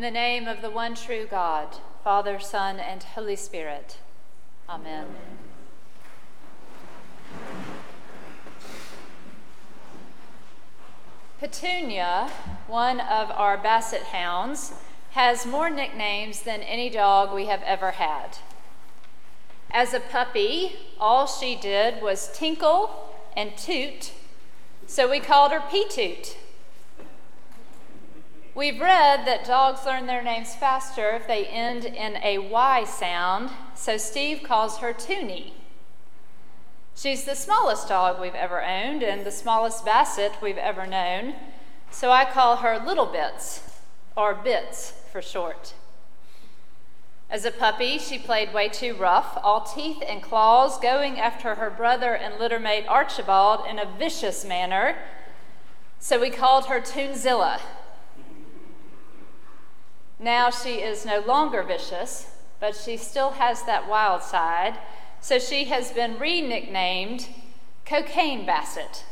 In 0.00 0.04
the 0.04 0.10
name 0.10 0.48
of 0.48 0.62
the 0.62 0.70
one 0.70 0.94
true 0.94 1.26
God, 1.30 1.76
Father, 2.02 2.40
Son, 2.40 2.80
and 2.80 3.02
Holy 3.02 3.36
Spirit. 3.36 3.98
Amen. 4.66 5.04
Petunia, 11.38 12.30
one 12.66 13.00
of 13.00 13.30
our 13.32 13.58
basset 13.58 14.04
hounds, 14.04 14.72
has 15.10 15.44
more 15.44 15.68
nicknames 15.68 16.44
than 16.44 16.62
any 16.62 16.88
dog 16.88 17.34
we 17.34 17.44
have 17.44 17.62
ever 17.64 17.90
had. 17.90 18.38
As 19.70 19.92
a 19.92 20.00
puppy, 20.00 20.76
all 20.98 21.26
she 21.26 21.56
did 21.56 22.02
was 22.02 22.32
tinkle 22.32 23.14
and 23.36 23.54
toot, 23.58 24.12
so 24.86 25.10
we 25.10 25.20
called 25.20 25.52
her 25.52 25.62
P-Toot. 25.70 26.38
We've 28.52 28.80
read 28.80 29.26
that 29.26 29.44
dogs 29.44 29.86
learn 29.86 30.06
their 30.06 30.22
names 30.22 30.56
faster 30.56 31.10
if 31.10 31.28
they 31.28 31.46
end 31.46 31.84
in 31.84 32.16
a 32.16 32.38
Y 32.38 32.84
sound, 32.84 33.50
so 33.76 33.96
Steve 33.96 34.42
calls 34.42 34.78
her 34.78 34.92
Toonie. 34.92 35.52
She's 36.96 37.24
the 37.24 37.36
smallest 37.36 37.88
dog 37.88 38.20
we've 38.20 38.34
ever 38.34 38.60
owned 38.60 39.04
and 39.04 39.24
the 39.24 39.30
smallest 39.30 39.84
basset 39.84 40.42
we've 40.42 40.58
ever 40.58 40.84
known, 40.84 41.34
so 41.92 42.10
I 42.10 42.24
call 42.24 42.56
her 42.56 42.84
Little 42.84 43.06
Bits, 43.06 43.62
or 44.16 44.34
Bits 44.34 44.94
for 45.12 45.22
short. 45.22 45.72
As 47.30 47.44
a 47.44 47.52
puppy, 47.52 47.98
she 47.98 48.18
played 48.18 48.52
way 48.52 48.68
too 48.68 48.96
rough, 48.96 49.38
all 49.44 49.60
teeth 49.60 50.02
and 50.06 50.20
claws, 50.20 50.76
going 50.80 51.20
after 51.20 51.54
her 51.54 51.70
brother 51.70 52.14
and 52.14 52.34
littermate 52.34 52.88
Archibald 52.88 53.64
in 53.68 53.78
a 53.78 53.86
vicious 53.96 54.44
manner, 54.44 54.96
so 56.00 56.18
we 56.18 56.30
called 56.30 56.66
her 56.66 56.80
Toonzilla. 56.80 57.60
Now 60.22 60.50
she 60.50 60.82
is 60.82 61.06
no 61.06 61.20
longer 61.20 61.62
vicious, 61.62 62.26
but 62.60 62.76
she 62.76 62.98
still 62.98 63.30
has 63.30 63.62
that 63.62 63.88
wild 63.88 64.22
side, 64.22 64.78
so 65.22 65.38
she 65.38 65.64
has 65.64 65.92
been 65.92 66.18
re 66.18 66.42
nicknamed 66.42 67.26
Cocaine 67.86 68.44
Basset. 68.44 69.06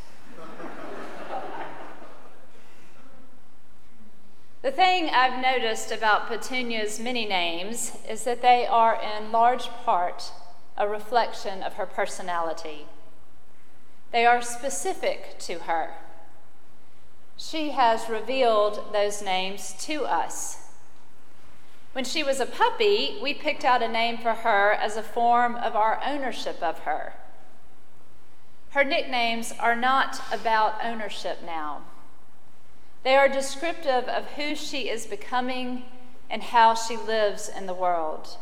the 4.61 4.71
thing 4.71 5.09
I've 5.09 5.41
noticed 5.41 5.91
about 5.91 6.29
Petunia's 6.29 7.01
many 7.01 7.25
names 7.25 7.97
is 8.07 8.25
that 8.25 8.43
they 8.43 8.67
are 8.67 9.01
in 9.01 9.33
large 9.33 9.69
part 9.87 10.31
a 10.77 10.87
reflection 10.87 11.63
of 11.63 11.75
her 11.75 11.87
personality. 11.87 12.85
They 14.13 14.27
are 14.27 14.43
specific 14.43 15.39
to 15.41 15.61
her. 15.61 15.95
She 17.39 17.71
has 17.71 18.11
revealed 18.11 18.93
those 18.93 19.23
names 19.23 19.75
to 19.87 20.05
us 20.05 20.68
when 21.93 22.05
she 22.05 22.23
was 22.23 22.41
a 22.41 22.47
puppy, 22.47 23.19
we 23.23 23.35
picked 23.35 23.65
out 23.65 23.83
a 23.83 23.89
name 23.89 24.19
for 24.19 24.35
her 24.35 24.73
as 24.73 24.97
a 24.97 25.03
form 25.03 25.57
of 25.57 25.75
our 25.75 26.01
ownership 26.05 26.63
of 26.63 26.81
her. 26.81 27.15
Her 28.71 28.85
nicknames 28.85 29.53
are 29.59 29.75
not 29.75 30.21
about 30.31 30.85
ownership 30.85 31.39
now. 31.45 31.83
They 33.03 33.17
are 33.17 33.29
descriptive 33.29 34.05
of 34.05 34.33
who 34.33 34.55
she 34.55 34.91
is 34.91 35.07
becoming 35.07 35.85
and 36.29 36.43
how 36.43 36.75
she 36.75 36.97
lives 36.97 37.49
in 37.49 37.67
the 37.67 37.75
world. 37.75 38.37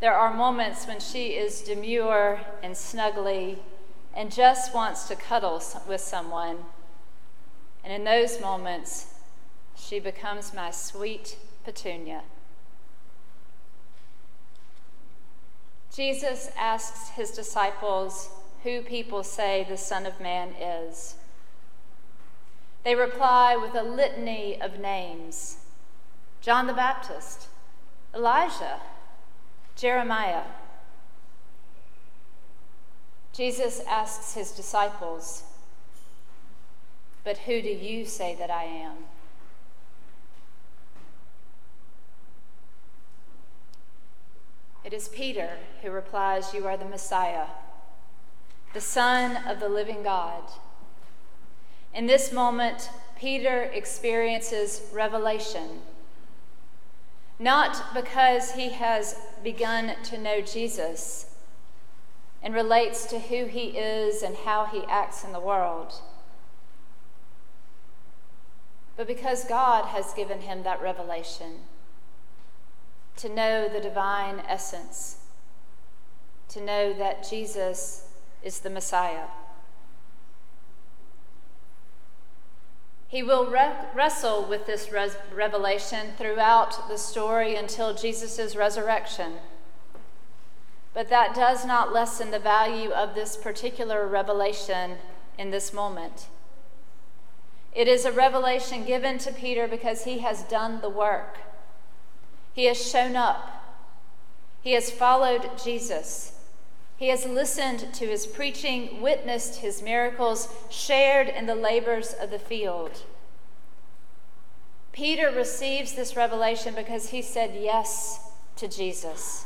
There 0.00 0.14
are 0.14 0.32
moments 0.32 0.86
when 0.86 1.00
she 1.00 1.28
is 1.28 1.62
demure 1.62 2.40
and 2.62 2.74
snuggly 2.74 3.58
and 4.14 4.32
just 4.32 4.74
wants 4.74 5.08
to 5.08 5.16
cuddle 5.16 5.62
with 5.86 6.00
someone. 6.00 6.58
And 7.84 7.92
in 7.92 8.04
those 8.04 8.40
moments, 8.40 9.14
she 9.76 10.00
becomes 10.00 10.54
my 10.54 10.70
sweet 10.70 11.36
Petunia. 11.66 12.22
Jesus 15.92 16.48
asks 16.56 17.08
his 17.08 17.32
disciples 17.32 18.30
who 18.62 18.82
people 18.82 19.24
say 19.24 19.66
the 19.68 19.76
Son 19.76 20.06
of 20.06 20.20
Man 20.20 20.50
is. 20.50 21.16
They 22.84 22.94
reply 22.94 23.56
with 23.56 23.74
a 23.74 23.82
litany 23.82 24.60
of 24.60 24.78
names 24.78 25.56
John 26.40 26.68
the 26.68 26.72
Baptist, 26.72 27.48
Elijah, 28.14 28.78
Jeremiah. 29.74 30.44
Jesus 33.32 33.80
asks 33.88 34.34
his 34.34 34.52
disciples, 34.52 35.42
But 37.24 37.38
who 37.38 37.60
do 37.60 37.70
you 37.70 38.04
say 38.04 38.36
that 38.36 38.52
I 38.52 38.64
am? 38.64 39.15
It 44.86 44.92
is 44.92 45.08
Peter 45.08 45.58
who 45.82 45.90
replies, 45.90 46.54
You 46.54 46.68
are 46.68 46.76
the 46.76 46.84
Messiah, 46.84 47.46
the 48.72 48.80
Son 48.80 49.36
of 49.44 49.58
the 49.58 49.68
living 49.68 50.04
God. 50.04 50.44
In 51.92 52.06
this 52.06 52.30
moment, 52.30 52.88
Peter 53.18 53.62
experiences 53.62 54.82
revelation, 54.92 55.80
not 57.40 57.92
because 57.94 58.52
he 58.52 58.68
has 58.70 59.16
begun 59.42 59.94
to 60.04 60.18
know 60.18 60.40
Jesus 60.40 61.34
and 62.40 62.54
relates 62.54 63.06
to 63.06 63.18
who 63.18 63.46
he 63.46 63.70
is 63.70 64.22
and 64.22 64.36
how 64.36 64.66
he 64.66 64.84
acts 64.88 65.24
in 65.24 65.32
the 65.32 65.40
world, 65.40 65.94
but 68.96 69.08
because 69.08 69.46
God 69.46 69.86
has 69.86 70.12
given 70.12 70.42
him 70.42 70.62
that 70.62 70.80
revelation 70.80 71.62
to 73.16 73.28
know 73.28 73.68
the 73.68 73.80
divine 73.80 74.42
essence, 74.46 75.16
to 76.48 76.60
know 76.60 76.92
that 76.92 77.28
Jesus 77.28 78.08
is 78.42 78.60
the 78.60 78.70
Messiah. 78.70 79.26
He 83.08 83.22
will 83.22 83.46
re- 83.46 83.72
wrestle 83.94 84.44
with 84.44 84.66
this 84.66 84.90
res- 84.90 85.16
revelation 85.34 86.08
throughout 86.18 86.88
the 86.88 86.98
story 86.98 87.54
until 87.54 87.94
Jesus' 87.94 88.56
resurrection. 88.56 89.34
But 90.92 91.08
that 91.10 91.34
does 91.34 91.64
not 91.64 91.92
lessen 91.92 92.30
the 92.30 92.38
value 92.38 92.90
of 92.90 93.14
this 93.14 93.36
particular 93.36 94.06
revelation 94.06 94.96
in 95.38 95.50
this 95.50 95.72
moment. 95.72 96.26
It 97.74 97.88
is 97.88 98.04
a 98.04 98.12
revelation 98.12 98.84
given 98.84 99.18
to 99.18 99.32
Peter 99.32 99.68
because 99.68 100.04
he 100.04 100.20
has 100.20 100.42
done 100.44 100.80
the 100.80 100.88
work. 100.88 101.38
He 102.56 102.64
has 102.64 102.90
shown 102.90 103.16
up. 103.16 103.52
He 104.62 104.72
has 104.72 104.90
followed 104.90 105.50
Jesus. 105.62 106.40
He 106.96 107.08
has 107.08 107.26
listened 107.26 107.92
to 107.92 108.06
his 108.06 108.26
preaching, 108.26 109.02
witnessed 109.02 109.56
his 109.56 109.82
miracles, 109.82 110.48
shared 110.70 111.28
in 111.28 111.44
the 111.44 111.54
labors 111.54 112.14
of 112.14 112.30
the 112.30 112.38
field. 112.38 113.02
Peter 114.92 115.30
receives 115.30 115.92
this 115.92 116.16
revelation 116.16 116.74
because 116.74 117.10
he 117.10 117.20
said 117.20 117.54
yes 117.54 118.32
to 118.56 118.66
Jesus. 118.66 119.44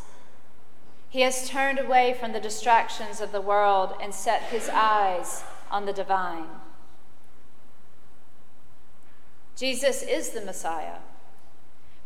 He 1.09 1.23
has 1.23 1.49
turned 1.49 1.81
away 1.81 2.15
from 2.19 2.33
the 2.33 2.39
distractions 2.39 3.21
of 3.21 3.33
the 3.33 3.41
world 3.41 3.95
and 4.01 4.15
set 4.15 4.43
his 4.43 4.69
eyes 4.73 5.43
on 5.69 5.85
the 5.85 5.93
divine. 5.93 6.47
Jesus 9.57 10.05
is 10.05 10.31
the 10.31 10.43
Messiah. 10.43 10.99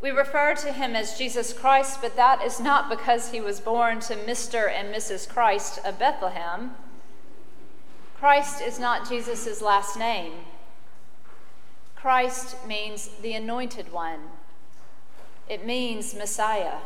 We 0.04 0.10
refer 0.10 0.54
to 0.56 0.70
him 0.70 0.94
as 0.94 1.16
Jesus 1.16 1.54
Christ, 1.54 2.02
but 2.02 2.14
that 2.14 2.42
is 2.42 2.60
not 2.60 2.90
because 2.90 3.30
he 3.30 3.40
was 3.40 3.58
born 3.58 4.00
to 4.00 4.14
Mr. 4.14 4.70
and 4.70 4.94
Mrs. 4.94 5.26
Christ 5.26 5.78
of 5.82 5.98
Bethlehem. 5.98 6.72
Christ 8.18 8.60
is 8.60 8.78
not 8.78 9.08
Jesus' 9.08 9.62
last 9.62 9.98
name. 9.98 10.34
Christ 11.96 12.66
means 12.66 13.12
the 13.22 13.32
anointed 13.32 13.94
one, 13.94 14.20
it 15.48 15.64
means 15.64 16.14
Messiah. 16.14 16.80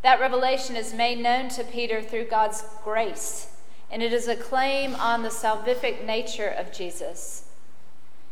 That 0.00 0.20
revelation 0.20 0.74
is 0.74 0.94
made 0.94 1.18
known 1.18 1.50
to 1.50 1.64
Peter 1.64 2.00
through 2.00 2.28
God's 2.28 2.64
grace, 2.82 3.48
and 3.90 4.02
it 4.02 4.14
is 4.14 4.26
a 4.26 4.36
claim 4.36 4.94
on 4.94 5.22
the 5.22 5.28
salvific 5.28 6.06
nature 6.06 6.48
of 6.48 6.72
Jesus. 6.72 7.44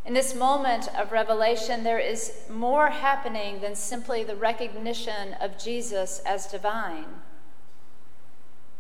In 0.07 0.15
this 0.15 0.35
moment 0.35 0.89
of 0.99 1.13
revelation, 1.13 1.85
there 1.85 1.99
is 1.99 2.33
more 2.49 2.89
happening 2.89 3.61
than 3.61 3.75
simply 3.75 4.25
the 4.25 4.35
recognition 4.35 5.35
of 5.35 5.59
Jesus 5.59 6.21
as 6.25 6.47
divine. 6.47 7.07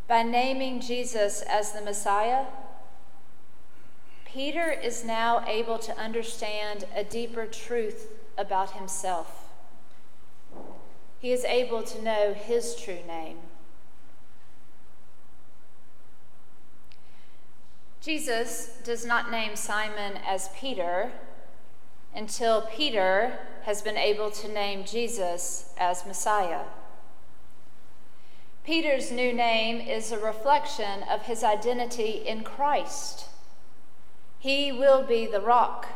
By 0.08 0.22
naming 0.22 0.80
Jesus 0.80 1.42
as 1.42 1.72
the 1.72 1.82
Messiah, 1.82 2.46
Peter 4.24 4.70
is 4.70 5.04
now 5.04 5.44
able 5.46 5.78
to 5.78 5.96
understand 5.98 6.84
a 6.96 7.04
deeper 7.04 7.46
truth 7.46 8.08
about 8.38 8.72
himself. 8.72 9.48
He 11.18 11.32
is 11.32 11.44
able 11.44 11.82
to 11.82 12.02
know 12.02 12.32
his 12.32 12.74
true 12.74 13.00
name. 13.06 13.36
Jesus 18.00 18.78
does 18.82 19.04
not 19.04 19.30
name 19.30 19.56
Simon 19.56 20.18
as 20.26 20.48
Peter, 20.56 21.12
until 22.14 22.62
Peter 22.62 23.38
has 23.64 23.82
been 23.82 23.98
able 23.98 24.30
to 24.30 24.48
name 24.48 24.84
Jesus 24.86 25.74
as 25.76 26.06
Messiah. 26.06 26.62
Peter's 28.64 29.12
new 29.12 29.34
name 29.34 29.86
is 29.86 30.12
a 30.12 30.18
reflection 30.18 31.02
of 31.10 31.22
his 31.22 31.44
identity 31.44 32.22
in 32.26 32.42
Christ. 32.42 33.26
He 34.38 34.72
will 34.72 35.02
be 35.02 35.26
the 35.26 35.42
rock, 35.42 35.86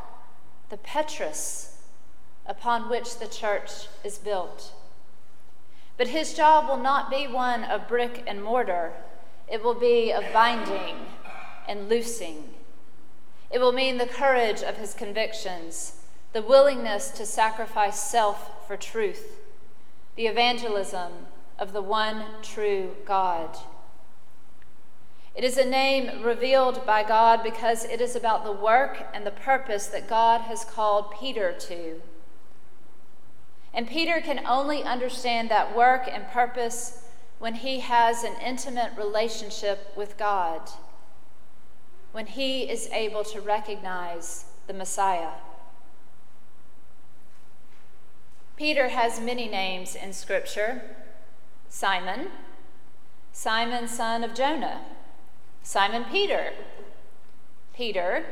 the 0.69 0.77
Petrus, 0.77 1.79
upon 2.45 2.91
which 2.91 3.19
the 3.19 3.27
church 3.27 3.89
is 4.05 4.19
built. 4.19 4.75
But 5.97 6.09
his 6.09 6.35
job 6.35 6.69
will 6.69 6.83
not 6.83 7.09
be 7.09 7.27
one 7.27 7.65
of 7.65 7.89
brick 7.89 8.25
and 8.27 8.45
mortar, 8.45 8.93
it 9.51 9.65
will 9.65 9.75
be 9.75 10.13
of 10.13 10.25
binding 10.35 10.97
and 11.69 11.89
loosing. 11.89 12.55
It 13.51 13.61
will 13.61 13.73
mean 13.73 13.99
the 13.99 14.07
courage 14.07 14.63
of 14.63 14.77
his 14.77 14.95
convictions, 14.95 16.01
the 16.33 16.43
willingness 16.43 17.11
to 17.13 17.27
sacrifice 17.27 18.01
self 18.01 18.67
for 18.67 18.77
truth, 18.77 19.41
the 20.17 20.27
evangelism 20.27 21.13
of 21.59 21.73
the 21.73 21.83
one 21.83 22.25
true 22.43 22.97
God. 23.05 23.57
It 25.35 25.43
is 25.43 25.59
a 25.59 25.65
name 25.65 26.23
revealed 26.23 26.87
by 26.87 27.03
God 27.03 27.43
because 27.43 27.85
it 27.85 28.01
is 28.01 28.15
about 28.15 28.45
the 28.45 28.53
work 28.53 29.09
and 29.13 29.27
the 29.27 29.33
purpose 29.33 29.89
that 29.89 30.09
God 30.09 30.43
has 30.43 30.65
called 30.65 31.13
Peter 31.19 31.53
to. 31.53 32.01
And 33.73 33.89
Peter 33.89 34.21
can 34.21 34.47
only 34.47 34.85
understand 34.85 35.51
that 35.51 35.77
work 35.77 36.09
and 36.11 36.29
purpose 36.29 37.03
when 37.41 37.55
he 37.55 37.81
has 37.81 38.23
an 38.23 38.35
intimate 38.41 38.93
relationship 38.97 39.93
with 39.97 40.17
God, 40.17 40.71
when 42.15 42.27
he 42.27 42.63
is 42.63 42.87
able 42.93 43.25
to 43.25 43.41
recognize 43.41 44.45
the 44.69 44.73
Messiah. 44.73 45.33
Peter 48.57 48.91
has 48.91 49.21
many 49.21 49.49
names 49.49 49.97
in 49.97 50.13
Scripture. 50.13 50.81
Simon, 51.69 52.29
Simon, 53.33 53.89
son 53.89 54.23
of 54.23 54.33
Jonah, 54.33 54.83
Simon 55.65 56.05
Peter, 56.05 56.53
Peter, 57.75 58.25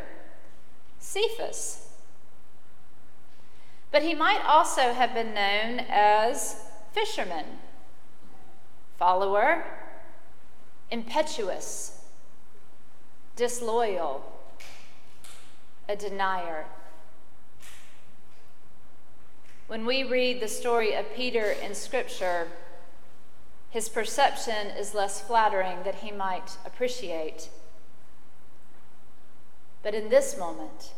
Cephas. 1.01 1.89
But 3.91 4.05
he 4.05 4.15
might 4.15 4.45
also 4.47 4.93
have 4.93 5.13
been 5.13 5.35
known 5.35 5.85
as 5.89 6.67
fisherman, 6.93 7.47
follower, 8.97 9.65
impetuous, 10.89 12.02
disloyal, 13.37 14.25
a 15.89 15.97
denier. 15.97 16.67
When 19.67 19.87
we 19.87 20.05
read 20.05 20.41
the 20.41 20.49
story 20.49 20.95
of 20.95 21.15
Peter 21.15 21.51
in 21.51 21.75
Scripture, 21.75 22.49
his 23.71 23.89
perception 23.89 24.67
is 24.67 24.95
less 24.95 25.21
flattering 25.21 25.83
that 25.85 25.97
he 25.97 26.13
might 26.13 26.59
appreciate. 26.67 27.49
But 29.83 29.95
in 29.95 30.11
this 30.11 30.37
moment, 30.37 30.93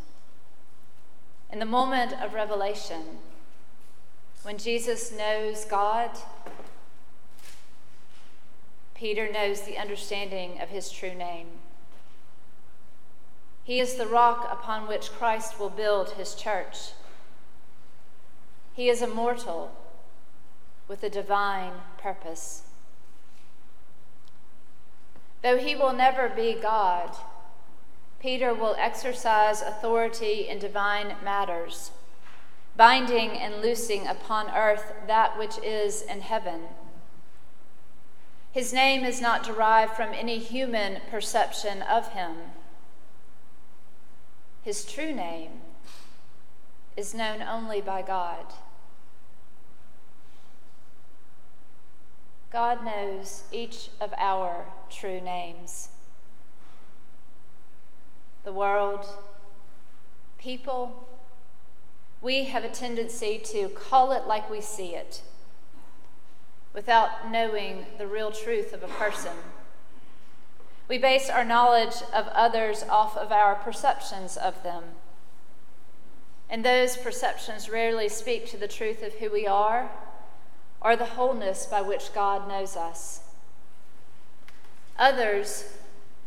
in 1.53 1.61
the 1.61 1.65
moment 1.65 2.15
of 2.21 2.35
revelation, 2.35 3.03
when 4.43 4.59
Jesus 4.59 5.13
knows 5.13 5.65
God, 5.65 6.11
Peter 8.95 9.31
knows 9.31 9.63
the 9.63 9.79
understanding 9.79 10.61
of 10.61 10.69
his 10.71 10.91
true 10.91 11.15
name. 11.15 11.47
He 13.65 13.81
is 13.81 13.95
the 13.95 14.07
rock 14.07 14.47
upon 14.53 14.87
which 14.87 15.11
Christ 15.13 15.59
will 15.59 15.71
build 15.71 16.11
his 16.11 16.35
church. 16.35 16.93
He 18.75 18.91
is 18.91 19.01
immortal 19.01 19.73
with 20.87 21.03
a 21.03 21.09
divine 21.09 21.73
purpose. 21.97 22.65
Though 25.43 25.57
he 25.57 25.75
will 25.75 25.95
never 25.95 26.29
be 26.29 26.55
God, 26.61 27.17
Peter 28.21 28.53
will 28.53 28.75
exercise 28.79 29.63
authority 29.63 30.49
in 30.49 30.59
divine 30.59 31.15
matters, 31.23 31.91
binding 32.77 33.31
and 33.31 33.63
loosing 33.63 34.07
upon 34.07 34.51
earth 34.51 34.93
that 35.07 35.39
which 35.39 35.59
is 35.63 36.03
in 36.03 36.21
heaven. 36.21 36.63
His 38.53 38.73
name 38.73 39.05
is 39.05 39.21
not 39.21 39.43
derived 39.43 39.95
from 39.95 40.13
any 40.13 40.39
human 40.39 41.01
perception 41.11 41.83
of 41.83 42.13
him. 42.13 42.37
His 44.65 44.87
true 44.87 45.13
name 45.13 45.61
is 46.97 47.13
known 47.13 47.43
only 47.43 47.83
by 47.83 48.01
God. 48.01 48.47
God 52.51 52.83
knows 52.83 53.43
each 53.53 53.91
of 54.01 54.15
our 54.17 54.65
true 54.89 55.21
names. 55.21 55.91
The 58.45 58.55
world, 58.55 59.05
people, 60.39 61.09
we 62.23 62.45
have 62.45 62.65
a 62.65 62.71
tendency 62.71 63.39
to 63.53 63.69
call 63.69 64.13
it 64.13 64.27
like 64.27 64.49
we 64.49 64.63
see 64.63 64.95
it 64.95 65.21
without 66.73 67.31
knowing 67.31 67.85
the 67.99 68.07
real 68.07 68.33
truth 68.33 68.73
of 68.73 68.83
a 68.83 68.89
person. 68.89 69.37
We 70.89 70.99
base 70.99 71.31
our 71.31 71.45
knowledge 71.45 72.03
of 72.13 72.29
others 72.29 72.83
off 72.83 73.17
of 73.17 73.33
our 73.33 73.55
perceptions 73.55 74.37
of 74.37 74.63
them. 74.63 74.85
And 76.51 76.65
those 76.65 76.97
perceptions 76.97 77.71
rarely 77.71 78.09
speak 78.09 78.47
to 78.49 78.57
the 78.57 78.69
truth 78.69 79.03
of 79.03 79.15
who 79.15 79.31
we 79.31 79.47
are 79.47 79.91
or 80.81 80.95
the 80.95 81.07
wholeness 81.07 81.67
by 81.67 81.81
which 81.81 82.13
God 82.15 82.47
knows 82.47 82.77
us. 82.77 83.23
Others 84.99 85.65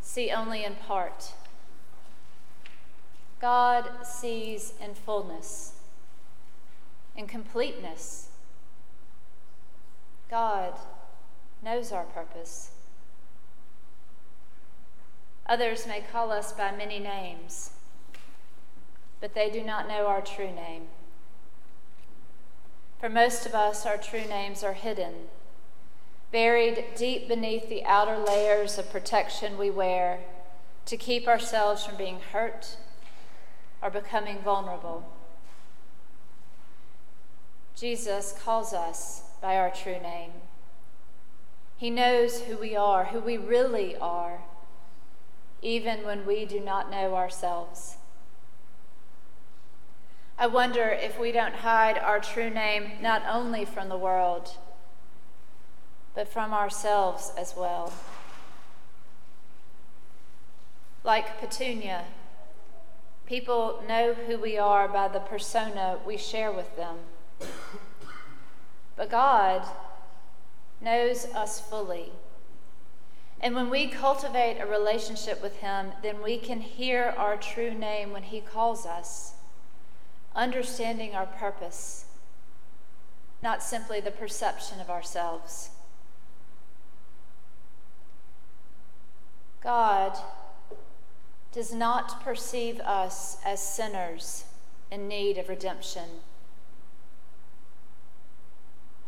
see 0.02 0.32
only 0.32 0.64
in 0.64 0.76
part. 0.76 1.34
God 3.40 3.90
sees 4.04 4.74
in 4.84 4.96
fullness, 4.96 5.74
in 7.16 7.28
completeness. 7.28 8.30
God 10.30 10.74
knows 11.64 11.92
our 11.92 12.04
purpose. 12.04 12.72
Others 15.50 15.88
may 15.88 16.02
call 16.02 16.32
us 16.32 16.52
by 16.52 16.76
many 16.76 17.00
names, 17.00 17.72
but 19.22 19.34
they 19.34 19.50
do 19.50 19.64
not 19.64 19.88
know 19.88 20.08
our 20.08 20.22
true 20.22 20.52
name. 20.52 20.84
For 23.00 23.10
most 23.10 23.46
of 23.46 23.54
us, 23.54 23.86
our 23.86 23.98
true 23.98 24.26
names 24.26 24.64
are 24.64 24.74
hidden, 24.74 25.14
buried 26.32 26.84
deep 26.96 27.28
beneath 27.28 27.70
the 27.70 27.86
outer 27.86 28.18
layers 28.18 28.78
of 28.78 28.92
protection 28.92 29.58
we 29.58 29.70
wear 29.70 30.20
to 30.86 30.98
keep 30.98 31.28
ourselves 31.28 31.86
from 31.86 31.96
being 31.96 32.20
hurt 32.34 32.78
or 33.82 33.90
becoming 33.90 34.40
vulnerable. 34.40 35.08
Jesus 37.76 38.34
calls 38.44 38.74
us 38.74 39.22
by 39.42 39.56
our 39.56 39.70
true 39.70 40.00
name. 40.02 40.32
He 41.78 41.92
knows 41.92 42.42
who 42.42 42.58
we 42.58 42.76
are, 42.76 43.06
who 43.06 43.20
we 43.20 43.38
really 43.38 43.96
are, 43.96 44.40
even 45.62 46.06
when 46.06 46.26
we 46.26 46.46
do 46.46 46.60
not 46.60 46.92
know 46.92 47.16
ourselves. 47.16 47.98
I 50.38 50.46
wonder 50.48 50.90
if 50.90 51.20
we 51.20 51.32
don't 51.32 51.56
hide 51.56 51.98
our 51.98 52.20
true 52.20 52.50
name 52.50 52.92
not 53.02 53.24
only 53.28 53.66
from 53.66 53.90
the 53.90 53.98
world, 53.98 54.52
but 56.14 56.28
from 56.28 56.54
ourselves 56.54 57.32
as 57.38 57.56
well. 57.58 57.92
Like 61.04 61.40
Petunia, 61.40 62.06
people 63.26 63.84
know 63.88 64.14
who 64.14 64.38
we 64.38 64.58
are 64.58 64.88
by 64.88 65.08
the 65.08 65.20
persona 65.20 65.98
we 66.06 66.18
share 66.18 66.52
with 66.52 66.76
them. 66.76 66.98
But 68.96 69.10
God 69.10 69.64
knows 70.82 71.26
us 71.34 71.60
fully. 71.60 72.12
And 73.40 73.54
when 73.54 73.70
we 73.70 73.88
cultivate 73.88 74.60
a 74.60 74.66
relationship 74.66 75.42
with 75.42 75.58
Him, 75.58 75.92
then 76.02 76.24
we 76.24 76.38
can 76.38 76.62
hear 76.62 77.14
our 77.18 77.38
true 77.38 77.74
name 77.74 78.12
when 78.12 78.24
He 78.24 78.42
calls 78.42 78.86
us 78.86 79.34
understanding 80.36 81.16
our 81.16 81.26
purpose, 81.26 82.06
not 83.42 83.64
simply 83.64 84.00
the 84.00 84.12
perception 84.12 84.80
of 84.80 84.90
ourselves. 84.90 85.72
God 89.64 90.18
does 91.52 91.74
not 91.74 92.22
perceive 92.24 92.80
us 92.82 93.38
as 93.44 93.62
sinners 93.62 94.46
in 94.92 95.08
need 95.08 95.38
of 95.38 95.50
redemption. 95.50 96.22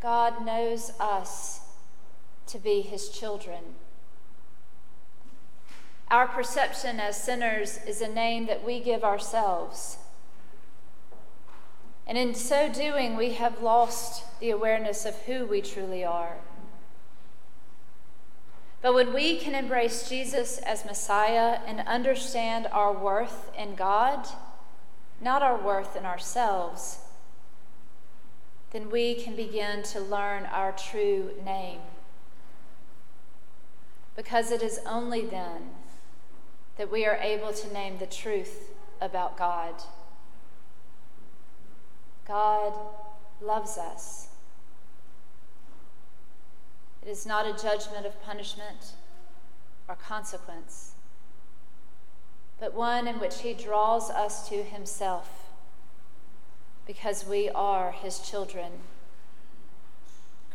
God 0.02 0.46
knows 0.46 0.92
us 1.00 1.62
to 2.48 2.58
be 2.58 2.82
his 2.82 3.10
children. 3.10 3.76
Our 6.12 6.28
perception 6.28 7.00
as 7.00 7.22
sinners 7.22 7.80
is 7.86 8.02
a 8.02 8.08
name 8.08 8.48
that 8.48 8.66
we 8.66 8.80
give 8.80 9.04
ourselves. 9.04 9.98
And 12.08 12.18
in 12.18 12.34
so 12.34 12.68
doing, 12.68 13.16
we 13.16 13.34
have 13.34 13.62
lost 13.62 14.24
the 14.40 14.50
awareness 14.50 15.06
of 15.06 15.16
who 15.24 15.46
we 15.46 15.62
truly 15.62 16.04
are. 16.04 16.38
But 18.82 18.96
when 18.96 19.14
we 19.14 19.38
can 19.38 19.54
embrace 19.54 20.10
Jesus 20.10 20.58
as 20.60 20.86
Messiah 20.86 21.60
and 21.68 21.82
understand 21.82 22.66
our 22.72 22.92
worth 22.92 23.52
in 23.56 23.76
God, 23.76 24.28
not 25.22 25.44
our 25.44 25.58
worth 25.58 25.96
in 25.96 26.06
ourselves, 26.06 27.00
then 28.72 28.90
we 28.90 29.14
can 29.14 29.36
begin 29.36 29.84
to 29.84 30.00
learn 30.00 30.46
our 30.46 30.72
true 30.72 31.32
name. 31.46 31.82
Because 34.16 34.50
it 34.50 34.64
is 34.64 34.80
only 34.88 35.26
then 35.26 35.70
that 36.80 36.90
we 36.90 37.06
are 37.06 37.18
able 37.18 37.52
to 37.52 37.74
name 37.74 37.98
the 37.98 38.06
truth 38.06 38.72
about 39.02 39.38
God. 39.38 39.74
God 42.26 42.72
loves 43.42 43.78
us. 43.78 44.30
It 47.06 47.10
is 47.10 47.26
not 47.26 47.46
a 47.46 47.62
judgment 47.62 48.06
of 48.06 48.24
punishment 48.24 48.94
or 49.90 49.96
consequence, 49.96 50.94
but 52.62 52.74
one 52.74 53.10
in 53.10 53.20
which 53.20 53.42
He 53.42 53.54
draws 53.54 54.10
us 54.10 54.48
to 54.48 54.64
Himself 54.64 55.50
because 56.88 57.26
we 57.26 57.50
are 57.50 57.92
His 57.92 58.20
children, 58.20 58.72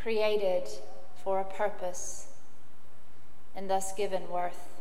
created 0.00 0.68
for 1.22 1.38
a 1.38 1.44
purpose 1.44 2.28
and 3.54 3.68
thus 3.68 3.92
given 3.92 4.30
worth. 4.30 4.73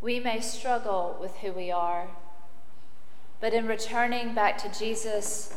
We 0.00 0.18
may 0.20 0.40
struggle 0.40 1.16
with 1.20 1.36
who 1.38 1.52
we 1.52 1.70
are, 1.70 2.08
but 3.40 3.52
in 3.52 3.66
returning 3.66 4.34
back 4.34 4.58
to 4.58 4.78
Jesus, 4.78 5.54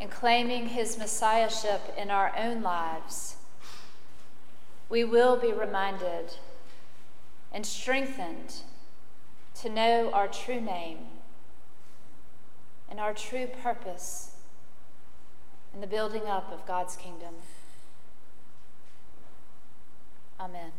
and 0.00 0.10
claiming 0.10 0.68
his 0.68 0.96
messiahship 0.96 1.94
in 1.96 2.10
our 2.10 2.32
own 2.36 2.62
lives, 2.62 3.36
we 4.88 5.04
will 5.04 5.36
be 5.36 5.52
reminded 5.52 6.36
and 7.52 7.66
strengthened 7.66 8.62
to 9.60 9.68
know 9.68 10.10
our 10.12 10.26
true 10.26 10.60
name 10.60 10.98
and 12.88 12.98
our 12.98 13.12
true 13.12 13.46
purpose 13.62 14.36
in 15.74 15.80
the 15.80 15.86
building 15.86 16.26
up 16.26 16.50
of 16.50 16.66
God's 16.66 16.96
kingdom. 16.96 17.34
Amen. 20.40 20.72